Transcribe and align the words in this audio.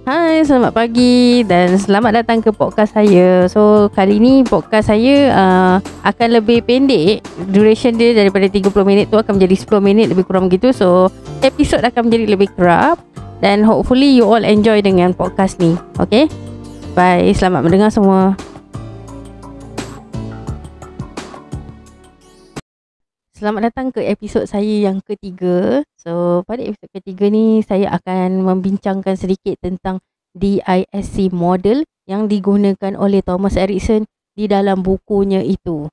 Hai, 0.00 0.40
selamat 0.48 0.72
pagi 0.72 1.44
dan 1.44 1.76
selamat 1.76 2.24
datang 2.24 2.40
ke 2.40 2.48
podcast 2.56 2.96
saya. 2.96 3.44
So, 3.52 3.92
kali 3.92 4.16
ni 4.16 4.40
podcast 4.48 4.88
saya 4.88 5.28
uh, 5.28 5.76
akan 6.08 6.40
lebih 6.40 6.64
pendek. 6.64 7.20
Duration 7.52 8.00
dia 8.00 8.16
daripada 8.16 8.48
30 8.48 8.72
minit 8.88 9.12
tu 9.12 9.20
akan 9.20 9.36
menjadi 9.36 9.60
10 9.60 9.84
minit 9.84 10.06
lebih 10.08 10.24
kurang 10.24 10.48
begitu. 10.48 10.72
So, 10.72 11.12
episod 11.44 11.84
akan 11.84 12.08
menjadi 12.08 12.32
lebih 12.32 12.48
kerap 12.56 12.96
dan 13.44 13.60
hopefully 13.60 14.08
you 14.08 14.24
all 14.24 14.40
enjoy 14.40 14.80
dengan 14.80 15.12
podcast 15.12 15.60
ni. 15.60 15.76
Okay? 16.00 16.32
Bye. 16.96 17.36
Selamat 17.36 17.68
mendengar 17.68 17.92
semua. 17.92 18.32
Selamat 23.40 23.72
datang 23.72 23.88
ke 23.88 24.04
episod 24.04 24.44
saya 24.44 24.92
yang 24.92 25.00
ketiga. 25.00 25.80
So, 25.96 26.44
pada 26.44 26.60
episod 26.60 26.92
ketiga 26.92 27.32
ni 27.32 27.64
saya 27.64 27.88
akan 27.96 28.44
membincangkan 28.44 29.16
sedikit 29.16 29.56
tentang 29.64 30.04
DISC 30.36 31.32
model 31.32 31.88
yang 32.04 32.28
digunakan 32.28 32.92
oleh 33.00 33.24
Thomas 33.24 33.56
Edison 33.56 34.04
di 34.36 34.44
dalam 34.44 34.84
bukunya 34.84 35.40
itu. 35.40 35.88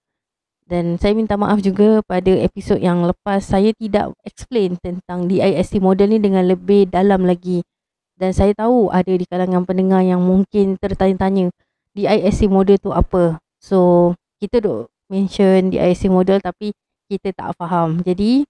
Dan 0.68 1.00
saya 1.00 1.16
minta 1.16 1.40
maaf 1.40 1.64
juga 1.64 2.04
pada 2.04 2.36
episod 2.36 2.84
yang 2.84 3.08
lepas 3.08 3.40
saya 3.40 3.72
tidak 3.80 4.12
explain 4.28 4.76
tentang 4.84 5.32
DISC 5.32 5.80
model 5.80 6.12
ni 6.12 6.20
dengan 6.20 6.44
lebih 6.52 6.92
dalam 6.92 7.24
lagi. 7.24 7.64
Dan 8.20 8.36
saya 8.36 8.52
tahu 8.60 8.92
ada 8.92 9.16
di 9.16 9.24
kalangan 9.24 9.64
pendengar 9.64 10.04
yang 10.04 10.20
mungkin 10.20 10.76
tertanya-tanya 10.76 11.56
DISC 11.96 12.52
model 12.52 12.76
tu 12.76 12.92
apa. 12.92 13.40
So, 13.64 14.12
kita 14.44 14.60
duk 14.60 14.92
mention 15.08 15.72
DISC 15.72 16.12
model 16.12 16.44
tapi 16.44 16.76
kita 17.08 17.34
tak 17.34 17.56
faham. 17.56 18.04
Jadi, 18.04 18.44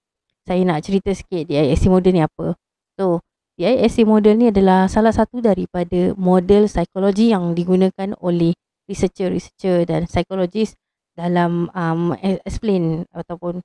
saya 0.44 0.62
nak 0.66 0.82
cerita 0.82 1.14
sikit 1.14 1.46
DISC 1.46 1.86
model 1.88 2.12
ni 2.12 2.22
apa. 2.24 2.58
So, 2.98 3.22
DISC 3.58 4.06
model 4.06 4.34
ni 4.38 4.46
adalah 4.50 4.86
salah 4.86 5.10
satu 5.10 5.42
daripada 5.42 6.14
model 6.14 6.70
psikologi 6.70 7.34
yang 7.34 7.54
digunakan 7.58 8.14
oleh 8.22 8.54
researcher-researcher 8.86 9.84
dan 9.84 10.06
psikologis 10.06 10.78
dalam 11.18 11.68
um, 11.74 12.14
explain 12.46 13.04
ataupun 13.10 13.60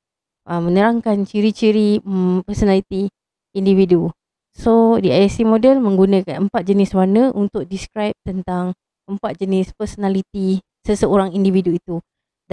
um, 0.50 0.62
menerangkan 0.68 1.24
ciri-ciri 1.24 2.02
um, 2.04 2.42
personality 2.44 3.08
individu. 3.54 4.10
So, 4.54 5.02
DISC 5.02 5.46
model 5.46 5.82
menggunakan 5.82 6.50
empat 6.50 6.70
jenis 6.70 6.94
warna 6.94 7.34
untuk 7.34 7.66
describe 7.66 8.14
tentang 8.22 8.78
empat 9.10 9.42
jenis 9.42 9.74
personality 9.74 10.62
seseorang 10.86 11.34
individu 11.34 11.74
itu. 11.74 11.98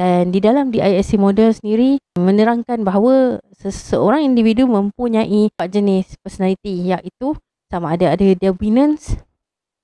Dan 0.00 0.32
di 0.32 0.40
dalam 0.40 0.72
DISC 0.72 1.20
model 1.20 1.52
sendiri 1.52 2.00
menerangkan 2.16 2.80
bahawa 2.80 3.36
seseorang 3.52 4.24
individu 4.24 4.64
mempunyai 4.64 5.52
empat 5.52 5.76
jenis 5.76 6.16
personality 6.24 6.88
iaitu 6.88 7.36
sama 7.68 7.92
ada 7.92 8.16
ada 8.16 8.24
dominance 8.40 9.20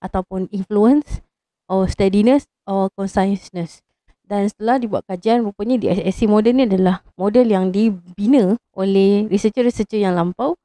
ataupun 0.01 0.49
influence 0.57 1.21
or 1.69 1.85
steadiness 1.85 2.49
or 2.65 2.89
consciousness. 2.97 3.85
Dan 4.25 4.49
setelah 4.49 4.81
dibuat 4.81 5.05
kajian 5.05 5.45
rupanya 5.45 5.77
DISC 5.77 6.25
model 6.25 6.57
ni 6.57 6.65
adalah 6.65 7.05
model 7.21 7.45
yang 7.53 7.69
dibina 7.69 8.57
oleh 8.73 9.29
researcher-researcher 9.29 10.01
yang 10.01 10.17
lampau 10.17 10.57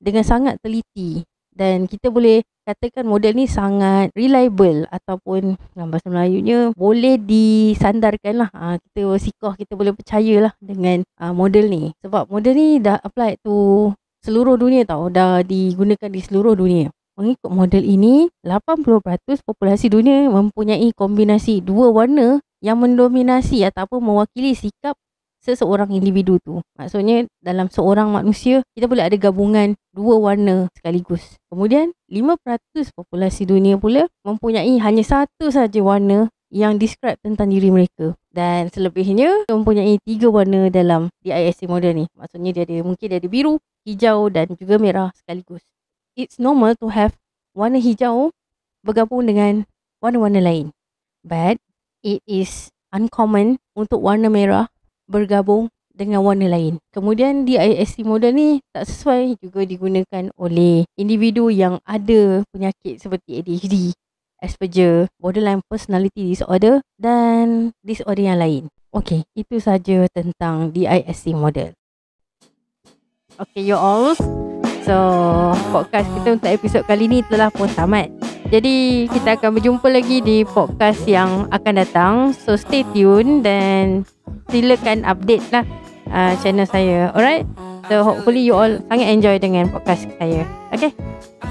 dengan 0.00 0.24
sangat 0.24 0.56
teliti 0.64 1.20
dan 1.56 1.88
kita 1.88 2.12
boleh 2.12 2.44
katakan 2.68 3.08
model 3.08 3.32
ni 3.32 3.48
sangat 3.48 4.12
reliable 4.12 4.84
ataupun 4.92 5.56
dalam 5.72 5.88
bahasa 5.88 6.12
Melayunya 6.12 6.74
boleh 6.76 7.16
disandarkan 7.16 8.44
lah 8.44 8.48
ha, 8.52 8.76
kita 8.76 9.16
sikoh 9.16 9.56
kita 9.56 9.72
boleh 9.72 9.96
percayalah 9.96 10.52
dengan 10.60 11.00
uh, 11.16 11.32
model 11.32 11.72
ni. 11.72 11.96
Sebab 12.04 12.28
model 12.28 12.52
ni 12.52 12.76
dah 12.82 13.00
apply 13.00 13.40
to 13.40 13.90
seluruh 14.20 14.60
dunia 14.60 14.84
tau. 14.84 15.08
Dah 15.08 15.40
digunakan 15.40 16.12
di 16.12 16.20
seluruh 16.20 16.52
dunia. 16.52 16.92
Mengikut 17.16 17.48
model 17.48 17.80
ini 17.80 18.28
80% 18.44 19.40
populasi 19.40 19.88
dunia 19.88 20.28
mempunyai 20.28 20.92
kombinasi 20.92 21.64
dua 21.64 21.88
warna 21.88 22.44
yang 22.60 22.76
mendominasi 22.76 23.64
ataupun 23.64 24.04
mewakili 24.04 24.52
sikap 24.52 25.00
seseorang 25.46 25.94
individu 25.94 26.42
tu. 26.42 26.58
Maksudnya 26.74 27.30
dalam 27.38 27.70
seorang 27.70 28.10
manusia 28.10 28.66
kita 28.74 28.90
boleh 28.90 29.06
ada 29.06 29.14
gabungan 29.14 29.78
dua 29.94 30.18
warna 30.18 30.66
sekaligus. 30.74 31.38
Kemudian 31.46 31.94
5% 32.10 32.90
populasi 32.98 33.46
dunia 33.46 33.78
pula 33.78 34.10
mempunyai 34.26 34.74
hanya 34.82 35.04
satu 35.06 35.54
saja 35.54 35.78
warna 35.78 36.26
yang 36.50 36.78
describe 36.78 37.18
tentang 37.22 37.54
diri 37.54 37.70
mereka. 37.70 38.18
Dan 38.34 38.68
selebihnya 38.68 39.46
mempunyai 39.46 40.02
tiga 40.02 40.28
warna 40.28 40.68
dalam 40.68 41.08
DISC 41.22 41.70
model 41.70 42.02
ni. 42.02 42.04
Maksudnya 42.18 42.50
dia 42.50 42.62
ada 42.66 42.76
mungkin 42.82 43.06
dia 43.06 43.18
ada 43.22 43.30
biru, 43.30 43.62
hijau 43.86 44.28
dan 44.28 44.50
juga 44.58 44.76
merah 44.82 45.08
sekaligus. 45.14 45.62
It's 46.18 46.42
normal 46.42 46.74
to 46.82 46.90
have 46.90 47.14
warna 47.56 47.80
hijau 47.80 48.34
bergabung 48.84 49.26
dengan 49.26 49.64
warna-warna 50.02 50.42
lain. 50.42 50.74
But 51.26 51.58
it 52.04 52.22
is 52.28 52.70
uncommon 52.94 53.58
untuk 53.74 53.98
warna 54.04 54.30
merah 54.30 54.70
bergabung 55.06 55.70
dengan 55.96 56.20
warna 56.20 56.46
lain. 56.46 56.76
Kemudian 56.92 57.48
di 57.48 57.56
ISC 57.56 58.04
model 58.04 58.36
ni 58.36 58.48
tak 58.70 58.84
sesuai 58.84 59.40
juga 59.40 59.64
digunakan 59.64 60.28
oleh 60.36 60.84
individu 61.00 61.48
yang 61.48 61.80
ada 61.88 62.44
penyakit 62.52 63.00
seperti 63.00 63.40
ADHD, 63.40 63.96
Asperger, 64.44 65.08
borderline 65.16 65.64
personality 65.64 66.36
disorder 66.36 66.84
dan 67.00 67.72
disorder 67.80 68.28
yang 68.28 68.38
lain. 68.38 68.68
Okey, 68.92 69.24
itu 69.36 69.56
saja 69.60 70.08
tentang 70.12 70.72
DISC 70.72 71.32
model. 71.32 71.72
Okay, 73.36 73.68
you 73.68 73.76
all. 73.76 74.16
So, 74.86 74.96
podcast 75.74 76.08
kita 76.16 76.40
untuk 76.40 76.48
episod 76.48 76.82
kali 76.88 77.04
ni 77.04 77.20
telah 77.28 77.52
pun 77.52 77.68
tamat. 77.68 78.08
Jadi, 78.50 79.06
kita 79.10 79.38
akan 79.38 79.50
berjumpa 79.58 79.88
lagi 79.90 80.22
di 80.22 80.46
podcast 80.46 81.02
yang 81.04 81.50
akan 81.50 81.74
datang. 81.76 82.14
So, 82.32 82.54
stay 82.54 82.86
tune 82.94 83.42
dan 83.42 84.06
silakan 84.50 85.02
update 85.02 85.44
lah 85.50 85.64
uh, 86.10 86.32
channel 86.42 86.66
saya. 86.66 87.10
Alright? 87.14 87.46
So 87.86 88.02
hopefully 88.02 88.42
you 88.42 88.54
all 88.58 88.82
sangat 88.90 89.06
enjoy 89.06 89.36
dengan 89.38 89.70
podcast 89.70 90.10
saya. 90.18 90.42
Okay? 90.74 90.90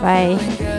Bye. 0.03 0.74